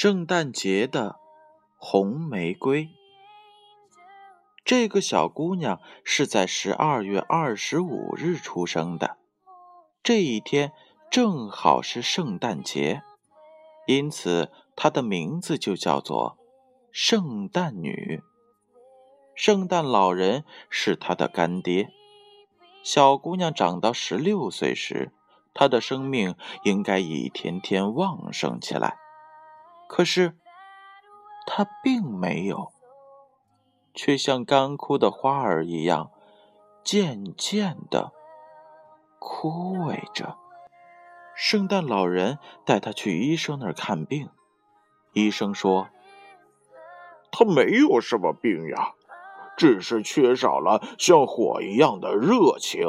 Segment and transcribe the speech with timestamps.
[0.00, 1.16] 圣诞节的
[1.76, 2.88] 红玫瑰。
[4.64, 9.16] 这个小姑娘是在十二月二十五日出生的，
[10.00, 10.70] 这一天
[11.10, 13.02] 正好是圣诞节，
[13.88, 16.38] 因此她的名字就叫做
[16.92, 18.22] 圣诞女。
[19.34, 21.90] 圣诞老人是她的干爹。
[22.84, 25.10] 小姑娘长到十六岁时，
[25.52, 28.96] 她的生命应该一天天旺盛起来。
[29.88, 30.36] 可是，
[31.46, 32.68] 他并没有，
[33.94, 36.12] 却像干枯的花儿一样，
[36.84, 38.12] 渐渐的
[39.18, 40.36] 枯萎着。
[41.34, 44.28] 圣诞老人带他去医生那儿看病，
[45.14, 45.88] 医生说
[47.32, 48.92] ：“他没有什么病呀，
[49.56, 52.86] 只是缺少了像火一样的热情。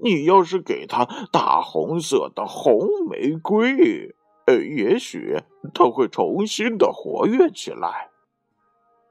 [0.00, 4.14] 你要是给他大红色的红玫瑰。”
[4.46, 5.40] 呃，也许
[5.72, 8.10] 他会重新的活跃起来。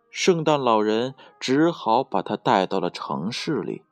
[0.10, 3.84] 圣诞老人只好把他带到了城市里，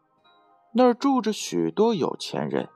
[0.73, 2.67] 那儿住着许多有钱人，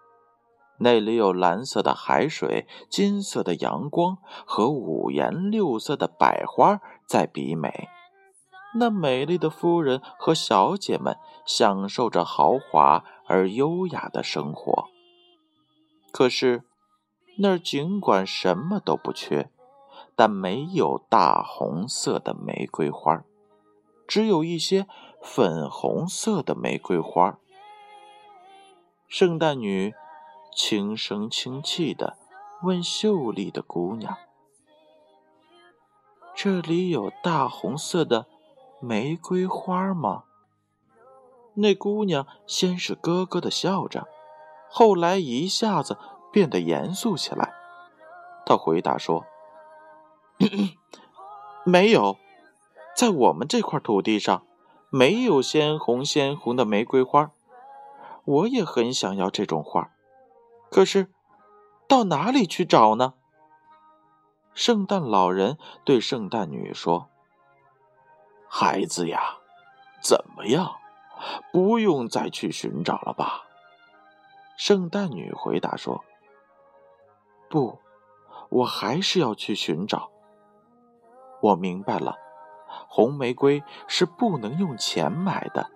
[0.77, 7.89] 那里有蓝色的海水、金色的阳光和五颜六色的百花在比美。
[8.75, 14.85] 那美丽的夫人和小姐们享受着豪华而优雅的生活。
[16.13, 16.63] 可是。
[17.37, 19.49] 那儿尽管什么都不缺，
[20.15, 23.23] 但没有大红色的玫瑰花，
[24.07, 24.85] 只有一些
[25.19, 27.39] 粉红色的玫瑰花。
[29.07, 29.95] 圣诞女
[30.55, 32.17] 轻声轻气的
[32.61, 34.15] 问秀丽的姑娘
[36.35, 38.27] ：“这里有大红色的
[38.79, 40.25] 玫瑰花吗？”
[41.55, 44.07] 那姑娘先是咯咯的笑着，
[44.69, 45.97] 后来一下子。
[46.33, 47.53] 变得严肃起来，
[48.43, 49.23] 他回答说
[51.63, 52.17] ：“没有，
[52.97, 54.43] 在我们这块土地上，
[54.89, 57.31] 没有鲜红鲜红的玫瑰花。
[58.25, 59.91] 我也很想要这种花，
[60.71, 61.13] 可是
[61.87, 63.13] 到哪里去找呢？”
[64.55, 67.09] 圣诞老人对圣诞女说
[68.49, 69.37] ：“孩子呀，
[70.01, 70.77] 怎么样？
[71.51, 73.43] 不用再去寻找了吧？”
[74.57, 76.03] 圣诞女回答说。
[77.53, 77.77] 不，
[78.49, 80.09] 我还是要去寻找。
[81.39, 82.15] 我明白了，
[82.87, 85.69] 红玫瑰是不能用钱买的。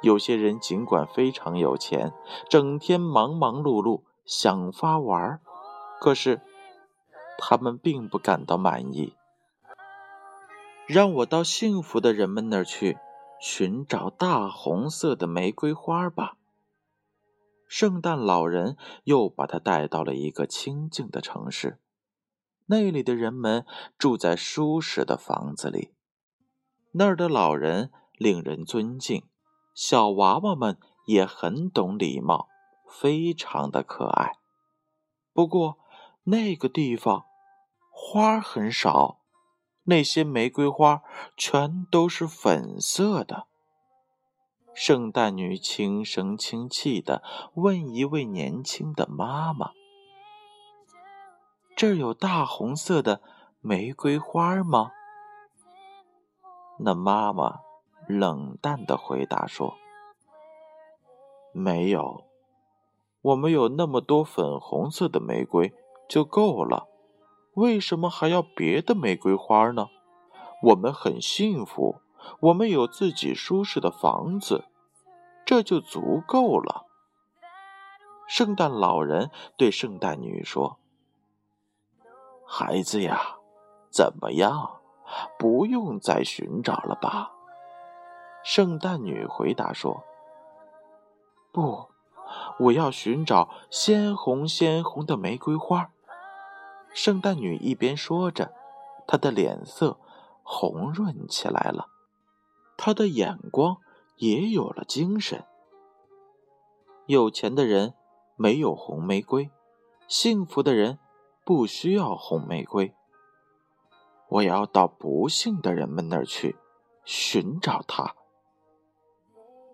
[0.00, 2.12] 有些人尽管非常有钱，
[2.48, 5.40] 整天忙忙碌碌，想法玩
[6.00, 6.40] 可是
[7.38, 9.14] 他们并不感到满意。
[10.86, 12.98] 让我到幸福的人们那儿去
[13.38, 16.34] 寻找大红色的玫瑰花吧。
[17.72, 21.80] 圣诞老人又把他带到了一个清静的城市，
[22.66, 23.64] 那里的人们
[23.96, 25.94] 住在舒适的房子里，
[26.92, 29.24] 那儿的老人令人尊敬，
[29.74, 32.50] 小娃娃们也很懂礼貌，
[32.86, 34.32] 非常的可爱。
[35.32, 35.78] 不过
[36.24, 37.24] 那个地方
[37.90, 39.22] 花很少，
[39.84, 41.00] 那些玫瑰花
[41.38, 43.46] 全都是粉色的。
[44.74, 47.22] 圣诞女轻声轻气的
[47.54, 49.72] 问一位年轻的妈妈
[51.76, 53.20] ：“这儿有大红色的
[53.60, 54.90] 玫瑰花吗？”
[56.80, 57.60] 那妈妈
[58.08, 59.74] 冷淡的回答说
[61.52, 62.24] ：“没有，
[63.20, 65.74] 我们有那么多粉红色的玫瑰
[66.08, 66.88] 就够了，
[67.54, 69.88] 为什么还要别的玫瑰花呢？
[70.62, 71.96] 我们很幸福。”
[72.40, 74.64] 我们有自己舒适的房子，
[75.44, 76.86] 这就足够了。
[78.26, 80.78] 圣诞老人对圣诞女说
[82.46, 83.36] ：“孩子呀，
[83.90, 84.80] 怎么样？
[85.38, 87.32] 不用再寻找了吧？”
[88.42, 90.02] 圣诞女回答说
[91.52, 91.90] ：“不，
[92.58, 95.90] 我要寻找鲜红鲜红的玫瑰花。”
[96.94, 98.54] 圣诞女一边说着，
[99.06, 99.98] 她的脸色
[100.42, 101.88] 红润起来了。
[102.76, 103.78] 他的眼光
[104.16, 105.44] 也有了精神。
[107.06, 107.94] 有钱的人
[108.36, 109.50] 没有红玫瑰，
[110.06, 110.98] 幸福的人
[111.44, 112.94] 不需要红玫瑰。
[114.28, 116.56] 我要到不幸的人们那儿去
[117.04, 118.14] 寻找它。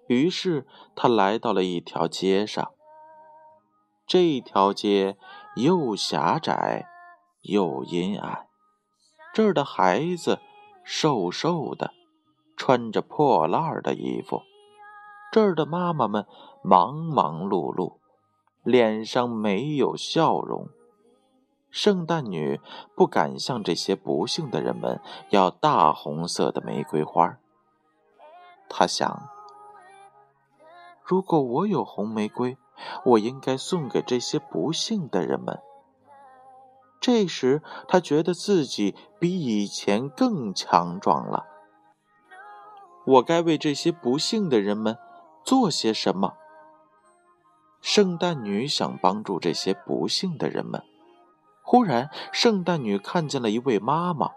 [0.08, 0.66] 于是
[0.96, 2.72] 他来到了一条街上。
[4.06, 5.18] 这条街
[5.54, 6.88] 又狭窄
[7.42, 8.48] 又阴暗，
[9.34, 10.40] 这儿的孩子
[10.82, 11.92] 瘦瘦的。
[12.58, 14.42] 穿着破烂的衣服，
[15.30, 16.26] 这儿的妈妈们
[16.62, 17.98] 忙忙碌碌，
[18.64, 20.68] 脸上没有笑容。
[21.70, 22.60] 圣诞女
[22.96, 25.00] 不敢向这些不幸的人们
[25.30, 27.38] 要大红色的玫瑰花。
[28.68, 29.28] 她想，
[31.04, 32.58] 如果我有红玫瑰，
[33.04, 35.60] 我应该送给这些不幸的人们。
[37.00, 41.46] 这时，她觉得自己比以前更强壮了。
[43.08, 44.98] 我该为这些不幸的人们
[45.42, 46.34] 做些什么？
[47.80, 50.84] 圣诞女想帮助这些不幸的人们。
[51.62, 54.32] 忽然，圣诞女看见了一位妈妈。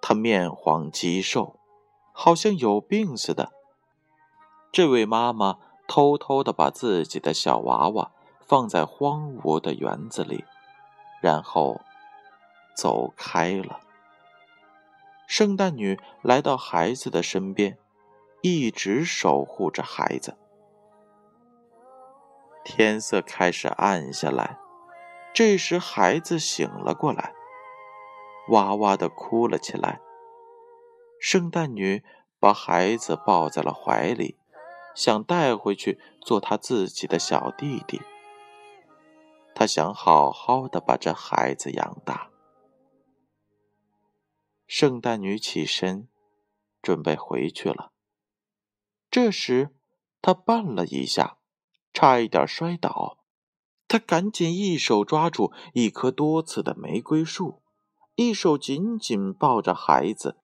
[0.00, 1.54] 她面黄肌瘦，
[2.12, 3.52] 好像有病似的。
[4.72, 8.10] 这位妈妈偷偷的把自己的小娃娃
[8.40, 10.44] 放在荒芜的园子里，
[11.20, 11.80] 然后
[12.76, 13.83] 走开了。
[15.26, 17.78] 圣诞女来到孩子的身边，
[18.42, 20.36] 一直守护着孩子。
[22.64, 24.58] 天色开始暗下来。
[25.32, 27.34] 这时，孩子醒了过来，
[28.50, 30.00] 哇哇的哭了起来。
[31.20, 32.04] 圣诞女
[32.38, 34.38] 把孩子抱在了怀里，
[34.94, 38.00] 想带回去做他自己的小弟弟。
[39.54, 42.28] 她想好好的把这孩子养大。
[44.66, 46.08] 圣诞女起身，
[46.80, 47.92] 准备回去了。
[49.10, 49.74] 这时，
[50.22, 51.38] 她绊了一下，
[51.92, 53.18] 差一点摔倒。
[53.86, 57.62] 她赶紧一手抓住一棵多刺的玫瑰树，
[58.16, 60.38] 一手紧紧抱着孩子。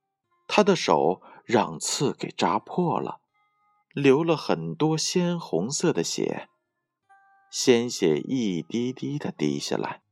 [0.46, 3.20] 她的手让刺给扎破了，
[3.92, 6.48] 流了很多鲜红色的血，
[7.50, 10.02] 鲜血一滴滴的滴下来。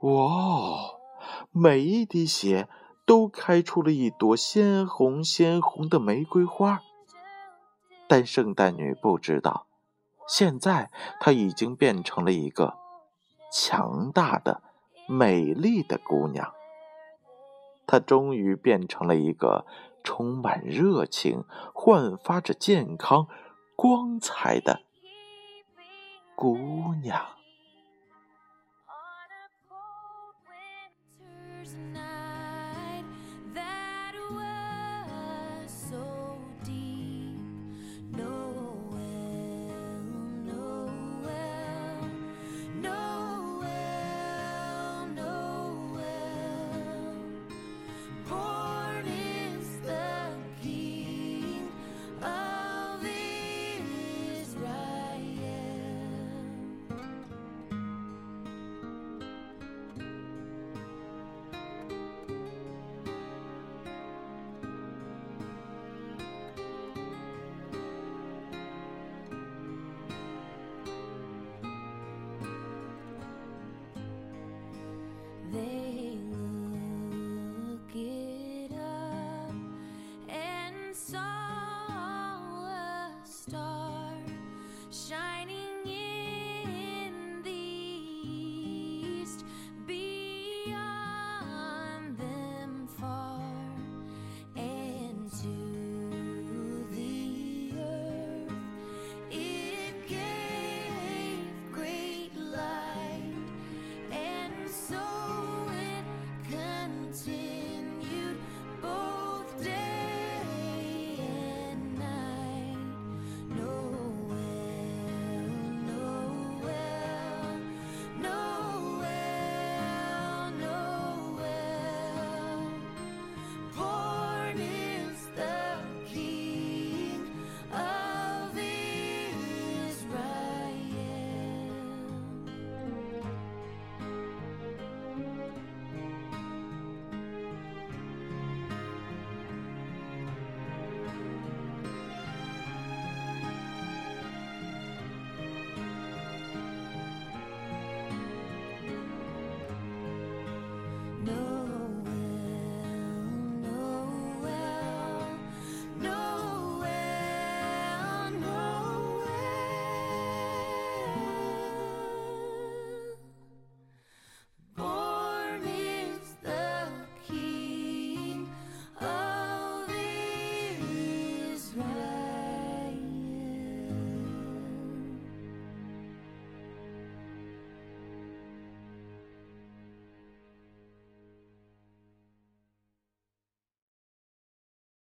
[0.00, 1.00] 哇哦，
[1.52, 2.68] 每一滴血
[3.06, 6.82] 都开出了一朵鲜红鲜红的玫瑰花。
[8.06, 9.66] 但圣诞女不知道。
[10.26, 10.90] 现在，
[11.20, 12.78] 她已经变成了一个
[13.52, 14.62] 强大的、
[15.06, 16.52] 美丽的姑娘。
[17.86, 19.66] 她终于变成了一个
[20.02, 23.28] 充满热情、焕发着健康、
[23.76, 24.80] 光彩的
[26.34, 27.22] 姑娘。